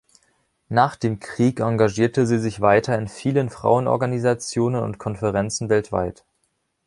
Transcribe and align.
Nach 0.69 0.95
dem 0.95 1.19
Krieg 1.19 1.59
engagierte 1.59 2.25
sie 2.25 2.39
sich 2.39 2.59
weiter 2.59 2.97
in 2.97 3.07
vielen 3.07 3.51
Frauenorganisationen 3.51 4.81
und 4.81 4.97
Konferenzen 4.97 5.69
weltweit. 5.69 6.25